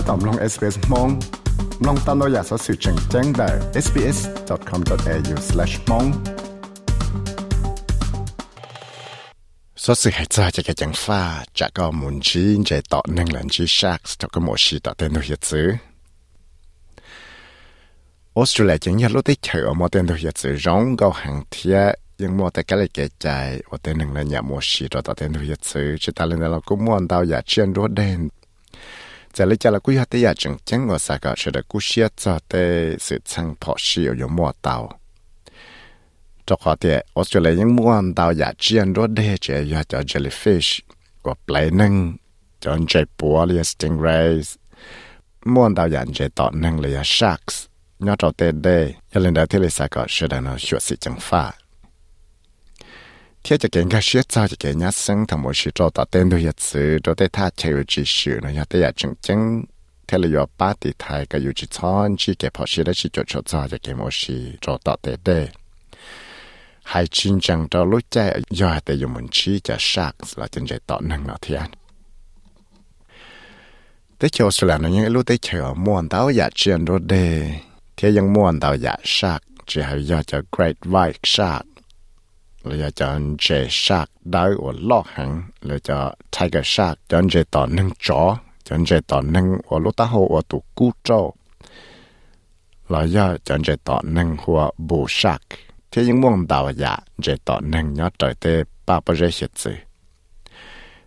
[0.08, 1.08] ตอมลง SBS มอง
[1.86, 3.48] ลองตามเราอยากสอสื่อแจ้งแจ้งได้
[3.84, 6.08] sbs.com.au/mong
[9.82, 11.22] สอสื่อให้ใจจะแก่จังฟ้า
[11.58, 15.68] จะก็มุนจีนจะต่อหนึ่งหลังจีชักจะก็หมดชีต่อเต้นตัวเหตุซื้อ
[18.36, 21.76] ออสเตรเลียจังยัดรถได้เฉยมาเต้นตัวเหตุซื้อร้องก็ห่างเทีย
[22.22, 23.26] ยังมัวแต่ก็เลยเกใจ
[23.70, 28.20] ว่าเต้นหนึ่งแล้วอย่าหมดชีต่อเต้นตัวเหตุซื้อจะตาเลยเราก็มัวดาวอย่าเชียนรถเด่น
[29.35, 32.53] จะเลยจะละกุยหัตยาจังจังว่าสากาเดกุเชียจาเต
[33.05, 34.83] สืบชังพอชิอยมัวตาว
[36.47, 36.83] จอกอเต
[37.15, 40.67] ออสเตรเลียยังมัวเตาวยาเชียนรถเดเจอยากจะเจลิฟิช
[41.23, 41.93] กับาปลายนึง
[42.63, 44.07] จนเจปัวเลียสติงเร
[44.45, 44.47] ส
[45.53, 47.61] ม่วนตาวยากใจต่อนึงเลียชาร์กส์
[48.05, 48.67] ยอดจอเตเด
[49.11, 51.60] ยันเนดาเทเลสากาเสดานอชวสิจังฟ้า
[53.43, 59.67] 贴着人家学早就人家生，他们是做到点都一次，做得他才有知识，人家得要正经。
[60.07, 63.09] thế là do ba tỷ thai cái yêu chỉ chọn chỉ cái họ sẽ là chỉ
[63.13, 65.47] cho cho cho cái một chỉ cho tạo tế tế
[66.83, 70.67] hai chín chẳng cho lúc chạy do hai tế dùng chỉ cho sạc là chân
[70.67, 71.61] chạy tạo năng nó thiên
[74.19, 77.59] tế chiều sửa là nó những lúc tế chiều muôn tao giả chuyện đồ đề
[77.97, 81.65] thế nhưng muôn tao giả sạc chỉ hay do cho great white shark.
[82.64, 83.08] หรือจะ
[83.40, 83.46] เจ
[83.84, 85.30] ชักได้อวลอกหัง
[85.64, 85.98] หรือจะ
[86.32, 88.20] ไทเกอร์ชักจนเจต่อหนึ่งจอ
[88.66, 91.08] จนเจต่อหนึ่งอวลุตาโฮอวตุกู้โจ
[92.88, 95.42] หรือจะจนเจต่อหนึ่งหัวบูชัก
[95.90, 98.44] ที่ยังม่วงดาวยาเจต่อหนึ่งยอดต่อยเต
[98.86, 99.76] ป้าปะเรเสียจือ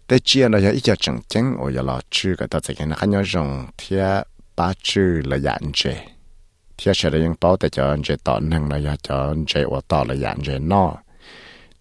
[0.06, 3.48] แต่เจียเราจะอีจะจังจังโอยเราชื่อก็ต่อจากนั้นขันยอง
[3.78, 4.04] เทีย
[4.58, 5.82] ป้าชื่อระยะเจ
[6.76, 10.84] เทียเฉลยยังเป้าแต่จนเจต่อหนึ่งเราจะจนเจอวต่อระยะเจนอ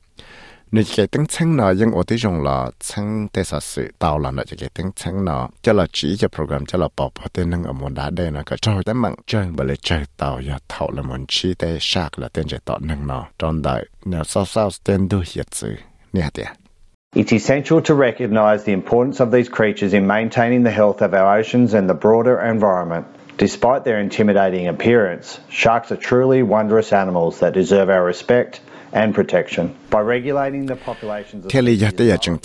[17.15, 21.39] It's essential to recognise the importance of these creatures in maintaining the health of our
[21.39, 23.05] oceans and the broader environment.
[23.37, 28.61] Despite their intimidating appearance, sharks are truly wondrous animals that deserve our respect
[28.91, 29.75] and protection.
[29.91, 32.39] By regulating the populations of Kelly chang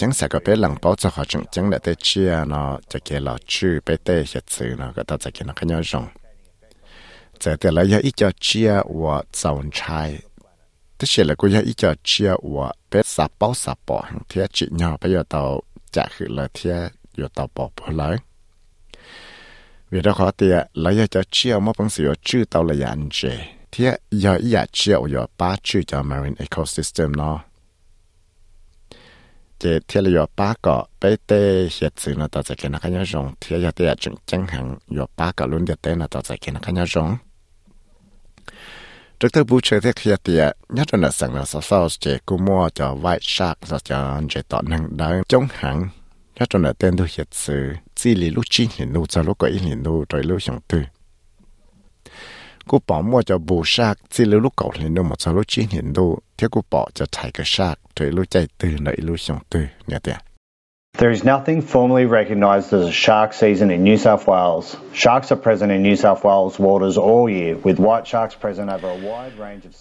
[0.56, 3.81] lang pao chung chang chia la chu
[4.76, 4.92] na
[7.56, 9.22] te la ya chia wa
[9.72, 10.20] chai.
[11.02, 14.96] She la ya chia wa pe sa pao sa pao hang chi la
[17.46, 18.19] pao lai.
[19.93, 23.49] Vì đó khó tiệt, lấy cho chia một bằng sự chữ tàu là dạng chế
[23.73, 27.41] thì giờ ý chia ở ba chữ cho marine ecosystem nó
[29.59, 32.79] chế thì là giờ ba cái bé tê hiện sự nó tạo ra cái nó
[32.79, 36.06] cái nhau rong thì giờ thì chẳng chẳng hạn giờ ba cái luôn địa nó
[36.06, 37.17] tạo ra cái nó cái nhau rong
[39.21, 42.94] bút Butcher thì khi tiệt nhất là sang là sao sao chế cú mua cho
[42.94, 45.89] white shark cho cho chế tạo năng đáng chống hẳn
[46.40, 49.46] nhất là tên tôi hiện sự chỉ lý lúc chín hiện lúc cho lúc có
[49.46, 50.82] ít hiện lúc rồi lúc xong tư
[52.67, 55.44] cú bỏ mua cho bù sạc chỉ lý lúc cầu hiện lúc một cho lúc
[55.49, 58.96] chín hiện lúc thế cú bỏ cho thay cái sạc rồi lúc chạy tư lại
[58.99, 60.17] lúc xong tư nhớ tiền
[60.99, 64.76] There is nothing formally recognised as a shark season in New South Wales.
[64.93, 68.90] Sharks are present in New South Wales waters all year, with white sharks present over
[68.90, 69.75] a wide range of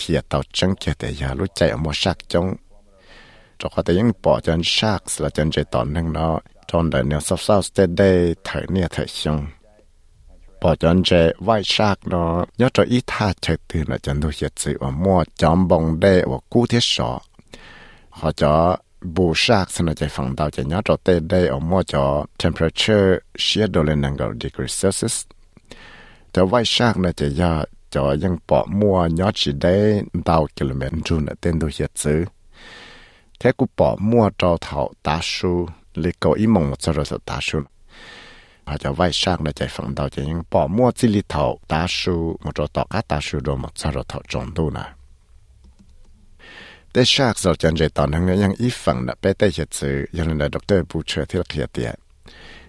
[0.00, 0.20] sea.
[0.20, 0.34] Nhất là sáng nào sắp phát chạy những chỉ mua ít lúc chạy từ ở
[0.34, 2.54] đó khi tàu chân kia để giờ lúc chạy ở mua shark trong
[3.58, 7.02] cho họ tới những bỏ chân sharks là chân chạy tòn nâng nó trong đời
[7.02, 9.46] nếu sắp sau sẽ đây thời nia thời xong
[10.62, 14.32] bỏ chân chạy white shark nó nhớ cho ít tha chạy từ là chân tôi
[14.40, 17.20] hiện sự ở mua chọn bông đây ở cú thiết sọ
[18.10, 21.58] họ cho bù shark sẽ là chạy phòng tàu chạy nhớ cho tê đây ở
[21.58, 25.26] mua cho temperature shear độ lên năng degree Celsius
[27.94, 32.24] cho white bỏ mua nhớ chỉ đấy tàu km trung là tên tôi hiện sự
[33.40, 37.38] thế cũng bỏ mua cho thảo tá su lý cầu ý mong số rồi tá
[37.42, 37.60] su
[38.64, 41.58] họ cho vay sang là chạy phẳng đầu chạy những bỏ mua chỉ lý thảo
[41.68, 44.92] tá su một chỗ tỏ cá tá su rồi một số rồi thảo tròn nè
[46.94, 50.06] để sang rồi chân chạy tòn hàng những ý phẳng là bé tay hiện sự
[50.18, 51.94] yang là doctor bu chơi thì thiết kia tiệt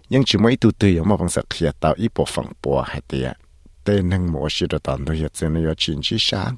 [0.10, 2.84] nhưng chỉ mỗi tu tư yang mà bằng sắc kia tao ý bộ phẳng bộ
[3.08, 3.38] tiệt
[3.86, 6.56] tên năng mổ sĩ đồ tòn tôi hiện giờ nó chín chí sáng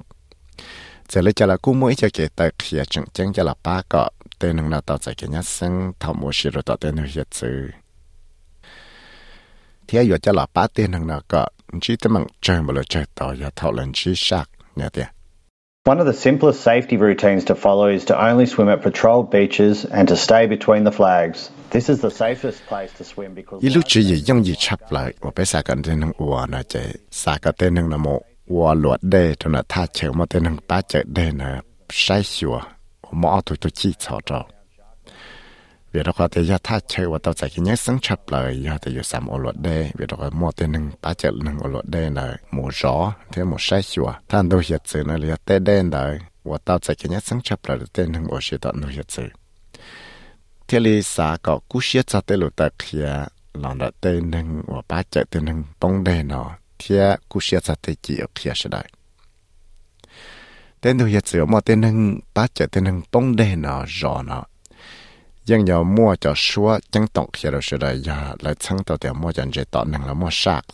[1.09, 3.81] giờ lấy cho là cú mũi cho kể tờ khía chẳng chẳng cho là ba
[3.89, 4.09] cọ
[4.39, 7.03] tên năng nào tao chạy cái nhát sang thảo mổ sĩ đồ tòn tên nó
[7.03, 7.47] hiện giờ
[9.87, 11.47] thế giờ cho là ba tên năng nào cọ
[11.81, 14.45] chỉ tới mặn chơi mà lo chơi tao giờ thảo lần chí sáng
[14.75, 15.07] nhà tiền
[15.87, 19.85] One of the simplest safety routines to follow is to only swim at patrolled beaches
[19.85, 21.49] and to stay between the flags.
[21.70, 26.80] This is the safest place to swim because 一路只也用一插来，我被啥个真能我那这
[27.10, 28.22] 啥个真能那么。
[28.44, 34.44] 我落地就那他求么的能把这地呢筛选，我么奥图都记操着。
[35.92, 38.78] vì đó có thể giờ ta chơi và tao chạy cái nhớ sống chấp lời giờ
[38.82, 41.58] thì giờ sắm ở luật đây vì đó có mua tiền nâng ba chợ nâng
[41.58, 45.18] ở luật đây là mua gió thế mua sai xua than đâu hiện sự này
[45.18, 48.38] là tê đen đời và tao chạy cái nhớ sống chấp lời tên nâng ở
[48.42, 49.22] sự tận đâu hiện sự
[50.67, 53.91] thế li xã có cú xia cha tê lô tạc khía lòng đã
[54.67, 58.51] và ba chạy tê nâng bông đề nó thế cú xia cha chỉ ở khía
[58.55, 58.69] sẽ
[60.81, 64.23] tên tôi hiện sửa mà tên nâng ba chạy tên nâng bông đề nó rõ
[64.23, 64.43] nó
[65.45, 68.77] dân nhờ mua cho xua chẳng tổng khía đồ sửa đại giờ lại chẳng
[69.21, 70.65] mua chẳng dễ tỏ nâng là mua sạc.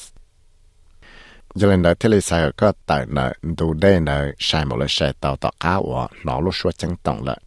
[1.55, 5.13] Giờ lên thế lý sai có tại nợ đủ đề nợ, sai một lời sai
[5.19, 7.39] tao tỏ cá của nó, lúc xua chẳng tổng lại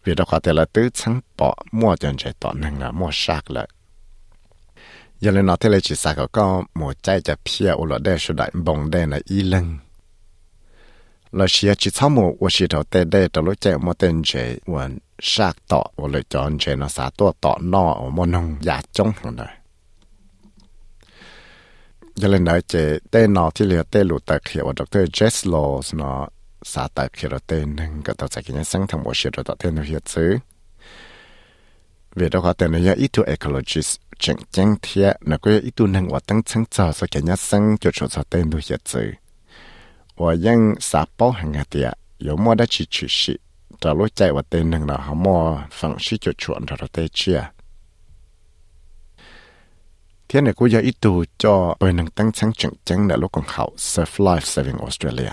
[0.00, 3.64] เวียดขวาแต่ละตื้อชั้งปอมั่วจนใจต่อหนึ่งละมั่วชักละ
[5.22, 6.44] ยันเลยนอเทเลจิสากก็
[6.76, 9.66] หมดใจจะเพียอุลได้ชุดได้บงได้ในอีลัง
[11.34, 14.30] เราเชียจิตหมูว่าชีเถาเตได้ตลุเจมเต็นเจ
[14.72, 14.90] วัน
[15.30, 19.52] ชักต่อว่าเลจอนเจนสาตัวต่อนออมนงอยากจงหังเลย
[22.20, 22.74] ยันเลยนอเจ
[23.10, 25.54] เต้นอที่เหลือเต้หลุตะเขียวดรเจสโล
[25.86, 26.10] สนอ
[26.72, 30.30] สาตาคิรเตนึงก็ต่อจากนี้สังทางวชิรตเตนเฮียซื้อ
[32.16, 33.88] เวลาเขาเตนยาอีตัวเอคโลจิส
[34.20, 39.08] เจงเจงเทียนักก็อีตัวนึงว่าตั้งชั้งจอสักนี้สังจุดชดสเตนเฮียซื้อ
[40.20, 41.88] ว่ายังสาปอหังเตีย
[42.26, 43.34] ยมัวได้ชิชิชิ
[43.82, 45.36] จะรู้ใจว่าเตนหนึ่งเราหามอ
[45.78, 47.40] ฝังชิจุดชวนเราเตเชีย
[50.26, 55.32] เทียนเนี่ยกูยาอีตัวจอเป็นหนึ่งตั้งชั้งเจงเจงเนี่ยลูกของเขา Surf Life Saving Australia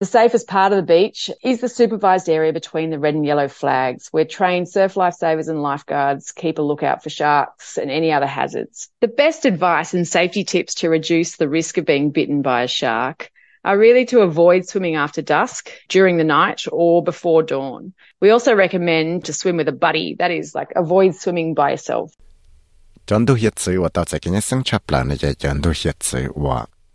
[0.00, 3.48] The safest part of the beach is the supervised area between the red and yellow
[3.48, 8.26] flags, where trained surf lifesavers and lifeguards keep a lookout for sharks and any other
[8.26, 8.88] hazards.
[9.02, 12.66] The best advice and safety tips to reduce the risk of being bitten by a
[12.66, 13.30] shark
[13.62, 17.92] are really to avoid swimming after dusk, during the night, or before dawn.
[18.20, 22.14] We also recommend to swim with a buddy, that is, like avoid swimming by yourself.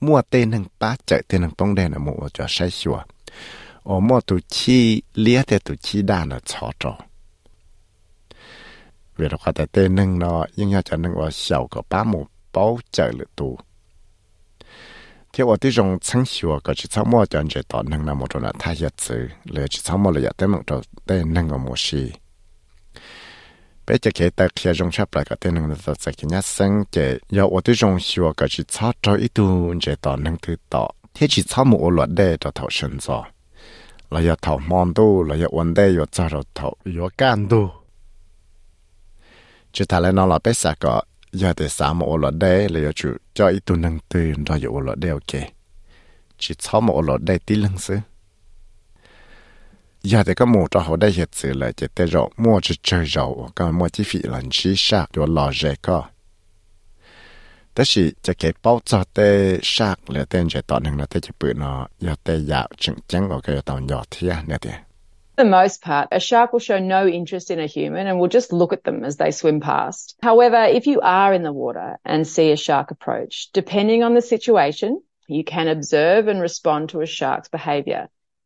[0.06, 2.98] มั่วเต้นหนึ่งป้าเจอเต้นหนึ่งต้องเดนหมู่จะใช้ชัว
[3.86, 4.80] โอมั่วตุชี
[5.22, 6.94] เลี้ยแต่ตุชีด้านชอจอ
[9.16, 13.50] เวลาแต่เต้นหนึ่งเนาะยังอยากจะนึงว่าเสี่ยวกับป้าหมู่เป้าเจอหรือตู
[15.32, 20.64] เที่ยวที่จงชั้งชัวก็จะชั่วโมงจนจะต่อหนึ่งนะหมดนะถ้าอยากซื้อเลยจะชั่วโมงเลยอยากเต้นหนึ่ง
[21.06, 22.02] เต้นหนึ่งก็หมดชี
[23.91, 26.45] bây giờ cái tại khi dùng chấp lại cái tên năng là sẽ cái nhát
[26.45, 30.57] sinh cái giờ ở đây dùng xua cái chỉ操cho ít tu cái tao năng thứ
[30.71, 33.15] tao thế chỉ操một luật đề cho thầu sinh ra
[34.11, 37.49] là giờ thầu mòn tu là giờ vấn đề giờ cho rồi thầu giờ can
[37.49, 37.71] tu
[39.73, 42.81] chỉ thà lại nó là bây giờ cái giờ để sao một luật đề là
[42.81, 45.43] giờ chủ cho ít tu năng từ rồi giờ luật đề ok
[46.39, 47.97] chỉ操một luật đề tí lăng xứ
[50.03, 52.75] giờ thì có một trò họ đây hiện sự là chỉ tới rồi mua chỉ
[52.83, 56.05] chơi rồi còn mua chi phí là chỉ sát cho lò rẻ co
[57.77, 59.19] แต่สิจะเก็บเป้าจอเต
[59.75, 64.73] ชากเหลือเต้นจะตอนหนึ่งแล้วเตจะปืนเนาะยอเตยาวจึงจังโอเคตอนยอเทียเนี่ยเดี
[65.37, 68.35] For the most part, a shark will show no interest in a human and will
[68.39, 70.05] just look at them as they swim past.
[70.29, 74.23] However, if you are in the water and see a shark approach, depending on the
[74.35, 74.91] situation,
[75.37, 78.03] you can observe and respond to a shark's behavior.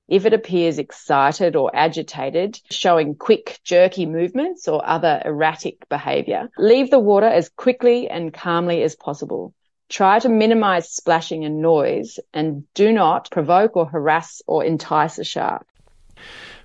[0.08, 6.90] If it appears excited or agitated, showing quick, jerky movements or other erratic behavior, leave
[6.90, 9.52] the water as quickly and calmly as possible.
[9.88, 15.24] Try to minimize splashing and noise and do not provoke or harass or entice a
[15.24, 15.66] shark.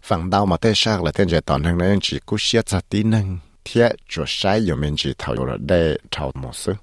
[0.02, 2.80] phần đầu mà tê sát là tên trẻ tòn hơn nên chỉ cú xia cho
[2.90, 6.74] tí nâng thiết chuột sai dùng mình chỉ thầu rồi đây thầu một số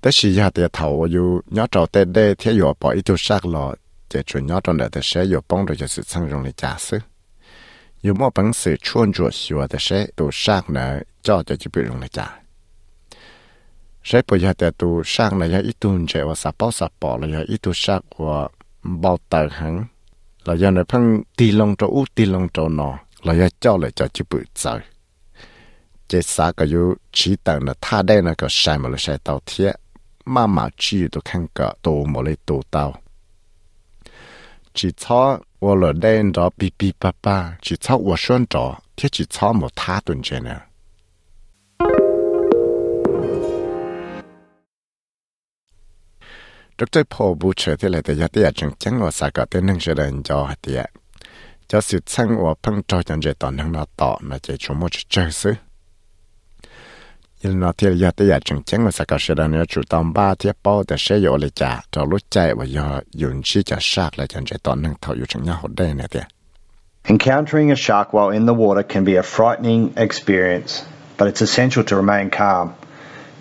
[0.00, 3.85] tới khi giờ thì thầuอยู่nhớ trâu tê đây thiếtอยู่bỏ ít chút sát lọ chỉ
[4.26, 6.98] chuẩn nhớ trong đời thì sẽอยู่bông rồi cho sự sang rong để trả sự
[8.02, 12.00] อยู่mỗi bằng sự chuồn chuột xua thì sẽ tu sát nữa cho cho chỉ bị rong
[12.00, 12.28] để trả
[14.04, 17.18] sẽ bây giờ thì tu sát này ít tuần chạy và sắp bao sắp bỏ
[17.18, 18.48] là ít tu sát và
[18.82, 19.84] bao tờ hắn
[20.44, 23.76] là do nó phăng tì lông trâu út tì lông trâu nọ là do cho
[23.76, 24.80] lại cho chữ bự trời
[26.08, 29.18] chế xã cái yếu chỉ tặng là tha đây là cái sai mà là sai
[29.24, 29.76] tàu thiệt
[30.24, 32.94] mà mà chỉ tôi khăn cả tổ mà lấy tổ tàu
[34.76, 40.60] chỉ cho 我了练着哔哔叭叭，只操我选着，贴只操没他顿着呢。
[57.43, 59.01] trước tới phổ bù trở thì lại tới giờ chẳng chẳng ở xa cả tên
[59.01, 59.01] nâng sẽ đến cho hạt tiệt cho sự sang ở phăng cho chẳng dễ tỏ
[59.01, 59.01] nâng nó tỏ mà chỉ chúng một chơi sư nhưng nó thì giờ tới giờ
[59.01, 61.37] chẳng chẳng ở xa cả sẽ đến chủ tâm ba thiết bao để sẽ có
[61.37, 64.75] lấy trả cho lúc chạy và giờ dùng chi trả sát lại chẳng dễ tỏ
[64.75, 66.23] nâng thầu chẳng nhau hột đây này tiệt
[67.09, 70.83] Encountering a shark while in the water can be a frightening experience,
[71.17, 72.69] but it's essential to remain calm.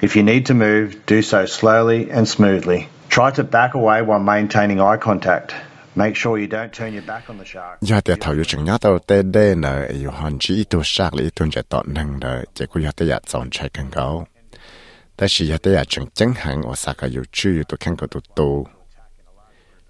[0.01, 2.87] If you need to move, do so slowly and smoothly.
[3.09, 5.53] Try to back away while maintaining eye contact
[7.81, 11.31] do để thầu dùng nhát tàu tê đê nở yêu hòn chỉ tu sắc lý
[11.35, 14.27] tuân chạy tọt năng nở chỉ có do tây giặt dọn chạy càng gấu
[15.17, 17.77] ta chỉ do tây giặt chừng chẳng hạn ở sạc ở yêu chu, yêu tu
[17.81, 18.67] khăn của tu tu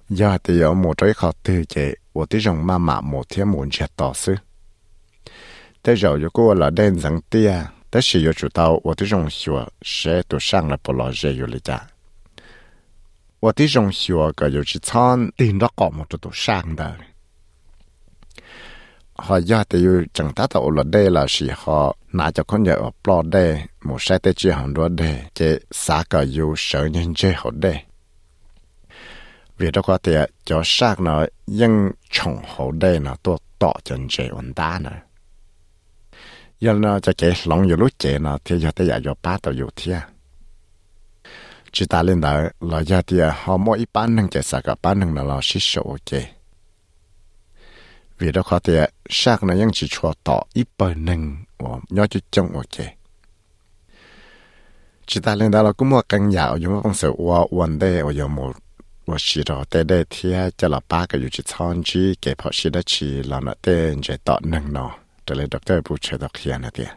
[0.08, 0.38] do.
[0.38, 3.70] Tây ở một trái khó tư chế ở tây dùng ma mạ một thiên muốn
[3.70, 4.34] chạy tọt sư
[5.82, 7.52] tây rồi yêu cô là đen rằng tia
[7.90, 11.12] ta chỉ yêu chủ tàu ở tây dùng sửa sẽ tu sang là bỏ lỡ
[11.14, 11.80] dễ yu lý giải
[13.40, 16.96] 我的上学个有去参顶着搞么这都上的。
[19.18, 22.72] họ do thì yêu chẳng ta tàu là đây là sĩ họ nà cho con nhà
[22.72, 27.14] ở plo đây một sai tê chia đó đây chế xã cả yêu sở nhân
[27.14, 27.50] chế họ
[29.58, 31.26] vì đó có thể cho xác nó
[32.10, 34.80] chồng họ đây nó tôi tỏ chân chế ổn ta
[36.80, 39.54] nó cho cái lòng lúc chế thì giờ tới giờ cho ba tàu
[41.78, 44.74] chỉ ta lên đó là gia thì họ mỗi ít bán năng chạy sạc cả
[44.82, 46.22] bán năng là lo xí số ok
[48.18, 48.72] vì đó khó thì
[49.08, 49.40] sạc
[49.72, 52.86] chỉ cho tỏ ít bán năng và nhớ chỉ trông ok
[55.06, 57.78] chỉ ta lên đó là cũng mua căn nhà ở những phong sự và vấn
[57.78, 58.52] đề ở những một
[59.06, 62.50] và chỉ đó tê đây thì cho là ba cái chỉ chọn chỉ cái họ
[62.52, 64.94] chỉ đó chỉ là nó tên chỉ tỏ năng nó
[65.26, 66.88] trở lại doctor bù chơi đọc hiền là tiền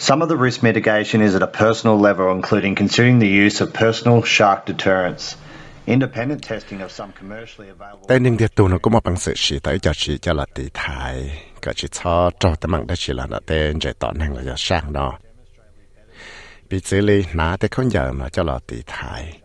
[0.00, 3.72] Some of the risk mitigation is at a personal level, including considering the use of
[3.74, 5.36] personal shark deterrents.
[5.86, 8.06] Independent testing of some commercially available.
[8.08, 10.46] Tên nhưng tiệt tù nó cũng một bằng sự chỉ tới cho chỉ cho là
[10.54, 14.18] tỷ thái, cả chỉ cho cho tấm mạng đã chỉ là nó tên chạy tọn
[14.18, 15.18] năng là cho sang đó.
[16.70, 19.40] Bị xử lý ná tới không giờ nó cho là tỷ thái.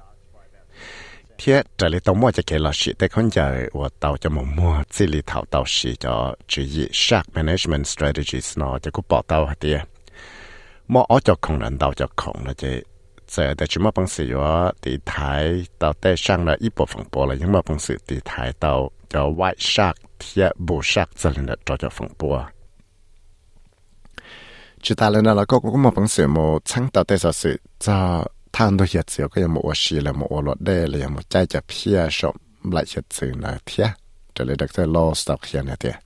[1.38, 4.30] Thế trở lại tổng mua cho kể là sĩ tới không giờ và tàu cho
[4.30, 8.92] một mua xử lý thảo tàu sĩ cho chỉ dụ shark management strategies nó cho
[8.92, 9.80] cũng bỏ tàu hả tiền.
[10.94, 12.64] มอจะของ人到就ของ了这
[13.28, 22.46] 这的全部本事我地台到带上了一部分波了，因为本事地台到叫外杀贴不杀这里的这叫风波。
[24.84, 27.92] 其他人呢，那个我们本事么，撑到带上是这
[28.52, 32.36] 摊都些子，个也没我事了，没我落得了，也没再จะเพี้ยชม
[32.72, 33.92] หลาย些子呢贴，
[34.36, 36.05] 这里的在 lost 到些呢贴。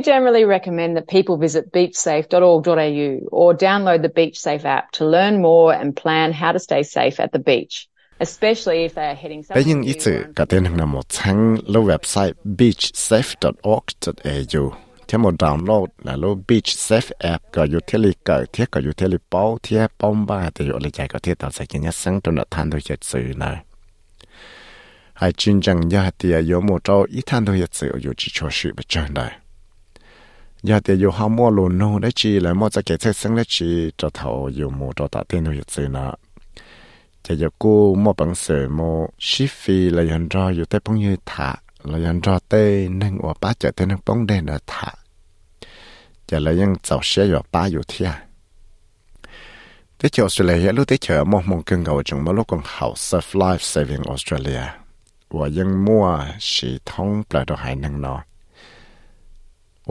[0.00, 5.96] generally recommend that people visit beachsafe.org.au or download the BeachSafe app to learn more and
[5.96, 7.88] plan how to stay safe at the beach,
[8.20, 11.38] especially if they are heading แต่ยิ่ง somewhere อี new สื่อ or ก็เต็นทั้งนั้นหมดทั้ง
[11.70, 14.64] แล้วเว็บไซต์ beachsafe.org.au
[15.08, 23.50] ที่หมดดาวน์โหลดแล้ว beach safe app ก็อยู่ที่ลิเกิดที่ก็อยู่ที่ลิเป้าที่ป้อมบ้าแต่อยู่อะไรใจก็ที่ต่อใส่กินยัดสังตัวทันตัวเหตุสื่อนะ
[25.18, 29.26] ให้จริงจังยาเตียอยู่หมดเจ้าอีทันตัวเหตุสื่ออยู่ที่ชัวชื่อไปเจอได้
[30.62, 33.36] giờ thì dù họ mua lúa nô đấy chỉ là mua cho cái chất sinh
[33.36, 36.12] đấy chỉ cho thầu dù mua cho tạ tiền thôi chứ nè
[37.28, 38.80] จะยกูมอบังเสือโม
[39.28, 41.50] ชิฟีเลยยันรออยู่แต่ปงยืถา
[41.88, 42.62] เลยยันรอเต้
[43.00, 44.88] นึงว่าป้าเจอเต้นึงปงเด่นถา
[46.28, 48.10] จะเลยยังเจ้าเสียอยู่ป้าอยู่เที่ย
[49.98, 54.64] ที่เจ้าสุเลยรู้ที่เจอมองมองกันกับจังมาลูกของเขา Surf Life Saving Australia
[55.36, 56.04] ว่ายังมั่ว
[56.50, 57.30] สีท้องเป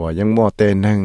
[0.02, 1.00] ่าตัวหายนังนอว่ายังมั่วเต้นึง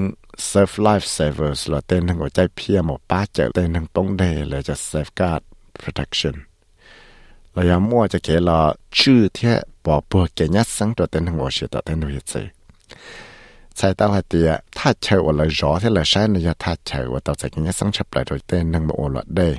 [0.49, 5.41] Surf Life Savers ละเต้นึงหัวใจเพียหมอป้าเจอเต้นึงปงเดเลยจะ Safeguard
[5.81, 6.35] protection
[7.53, 8.59] เรายังมั่วจะเกลอ
[8.99, 12.33] ชื่อเที่ยบอกพวกเกยัดสังตัวเต้นหัวเสียตัวเต้นหัวใจ
[13.77, 19.49] ใช้ตัวเตียถ้าเชื่อว่าเรารอที่เราใช้เนี่ยถ้าเชื่อว่าตัวจะกินยัดสังชับเลยตัวเต้นหนึ่งมาโอลดได้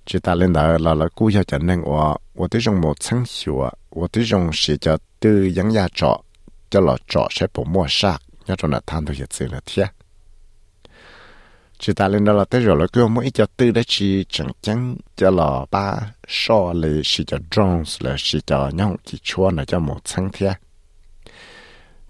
[0.06, 2.94] chỉ ta lên đó là là cú cho chẳng nên của của tôi dùng một
[3.00, 6.22] sáng sủa của tôi dùng sẽ cho tư dẫn ra trọ
[6.70, 9.60] cho lọ trọ sẽ bổ mua sạc nhớ trong là than tôi hiện sự là
[9.66, 9.86] thế
[11.80, 14.52] chỉ ta lên đó là tới rồi là cứ mỗi cho tư đã chỉ chẳng
[14.62, 15.96] chẳng cho lọ ba
[16.28, 20.30] so là chỉ cho drones là chỉ cho nhau chỉ chua là cho một sáng
[20.34, 20.54] thế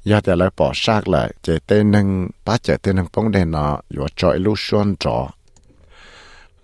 [0.03, 3.51] giờ thì lại bỏ sạc lại chỉ tên nâng ba chỉ tên nâng bóng đèn
[3.51, 5.29] nọ, vừa trọi lưu xuân trọ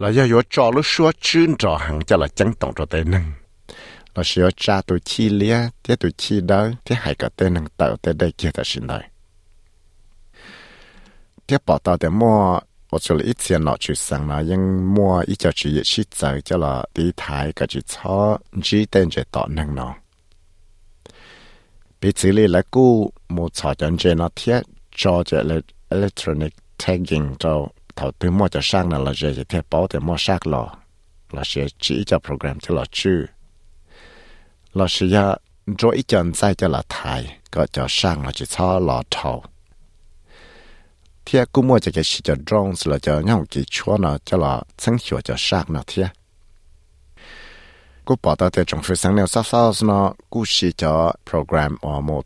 [0.02, 3.36] 那要要找了说真找行，叫了真懂着的呢。
[4.14, 9.12] 那是要扎都起咧，跌都起到，跌还个得能到得得接得上来。
[11.46, 19.94] 跌跑到的末，我做了一次脑去生了，因末一家趾也是走，叫了地台个就操，只等着到能了。
[22.00, 27.70] 比这里来过，莫操讲着那天，照着了 electronic tagging 到。
[28.00, 30.76] thầu tư mua cho sang là là dễ dễ theo bảo để mua sắc lò.
[31.32, 33.26] Là sẽ chỉ cho program cho là chư,
[34.74, 35.36] là sẽ ya
[35.78, 39.44] rồi ít chân sai cho là thải có cho sang là chỉ cho là thầu
[41.26, 44.38] thiệt cũng mua cho cái chỉ cho drones là cho nhau kỳ chúa nó cho
[44.38, 46.08] là sáng hiệu cho sắc nó thiệt
[48.06, 52.02] cũng bảo tới trong phía sáng nào sao sao nó cũng chỉ cho program ở
[52.02, 52.26] một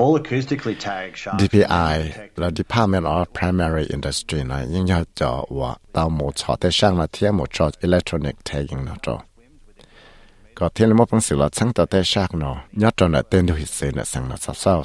[0.00, 5.74] All acoustically tagged sharks DPI là Department of Primary Industry này nhưng nhớ cho và
[5.92, 9.18] tao một cho tới sang là thiên một cho electronic tagging nó cho
[10.54, 13.22] có thiên là một bằng sự là sáng tạo tới sang nó nhớ cho nó
[13.22, 14.82] tên được hình sự là sang nó sắp sao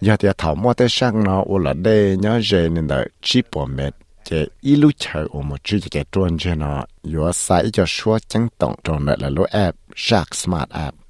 [0.00, 3.42] giờ thì thảo mua tới sang nó u là đây nhớ về nên là chỉ
[3.52, 7.84] bỏ mệt chế lúc chờ u một chút cái tuần cho nó yo sai cho
[7.86, 11.01] số chẳng tổng trong lại là lô app Shark Smart app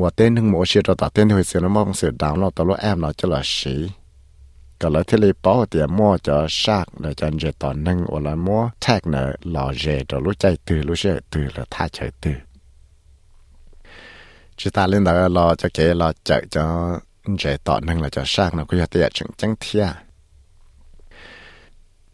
[0.00, 3.76] ว่าเต้นหึงหมอเชียร์ตัดเต้นหุ่ยเสือน้ำมองเสือดาวเราตัวเราแอมเราจะหล่อสี
[4.80, 9.16] ก็เลยที่เลยป้อเตียมั่วจะชากเนจันเจตอนหนึ่งวันละมั่วแทกเน
[9.52, 12.40] หล่อเจตัวรู้ใจตื่นรู้เชื่อตื่นแล้วท่าเฉยตื่น
[14.58, 16.62] จิตาเล่นแต่เราจะเกเราจะจะ
[17.38, 19.86] เจตอนหนึ่งเราจะชากเราก็จะเตียจังจังเทีย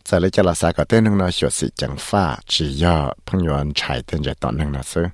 [0.07, 5.07] จะเลยจะลาสาก็เต้นหนึ่งเราเสียสิจังฟ้าจีย่อพังยวนชายเต้นเจตอนหนึ่งเราซื้อ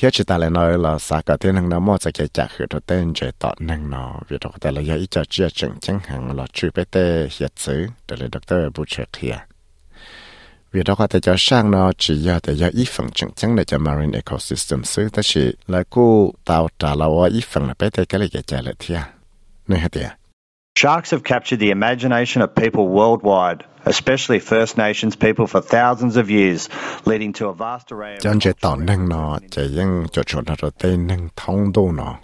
[19.66, 20.16] จังจังเดเดีย
[20.81, 26.31] Sharks have captured the imagination of people worldwide, especially First Nations people for thousands of
[26.31, 26.69] years,
[27.05, 28.21] leading to a vast array of...
[28.21, 28.33] Chỗ
[30.41, 32.15] nó tê năng thông đô nó.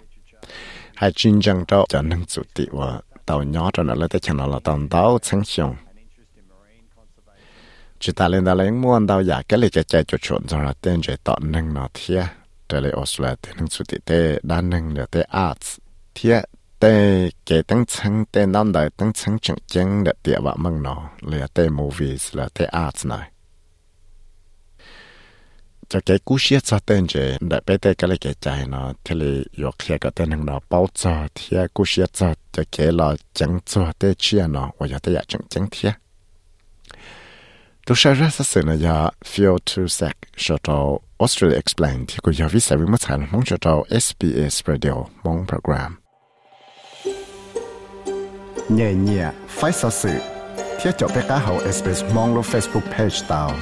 [0.94, 4.36] Hai chuyên trang đó cho chủ tị và tàu nhỏ cho nó lấy tới chẳng
[4.36, 5.42] nó là tàu đáo chẳng.
[7.98, 10.62] Chỉ ta lên ta lên muốn đào giả cái lấy chế chế cho chỗ cho
[10.62, 12.22] nó tên chế tạo năng nó thia.
[12.68, 15.78] Trở lại Australia tên năng chủ tị tê đa năng là tê arts
[16.14, 16.40] thia
[16.80, 20.82] tê kể tăng chân tê năm đời tăng chân chẳng chăng đã tiệm vạ măng
[20.82, 23.30] nó là tê movies là tê arts này
[25.88, 29.14] cho cái cú xiết cho tên chế đã bé tê cái cái chạy nó thế
[29.14, 33.16] là yo kia cái tên nó bao cho thia cú xiết cho cho cái là
[33.34, 35.92] chẳng cho tê chia nó và giờ tê dạ ya chẳng chẳng thia
[37.86, 42.08] tôi sẽ rất sự là giờ feel to sec cho tàu Australia explained.
[42.08, 45.96] thì cô giáo viết sẽ viết mất hẳn, mong cho tàu SBS Radio, mong program
[48.68, 50.10] nhẹ nhẹ phải sợ sự
[50.80, 53.52] thiết cho bé cá hậu SBS mong lo Facebook page tao